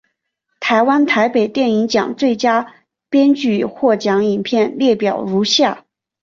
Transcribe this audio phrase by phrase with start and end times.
[0.59, 2.73] 台湾台北电影奖最佳
[3.07, 5.85] 编剧获奖影片列表如下。